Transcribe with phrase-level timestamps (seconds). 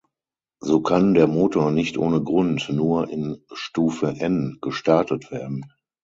[0.61, 5.71] So kann der Motor nicht ohne Grund nur in "Stufe N" gestartet werden.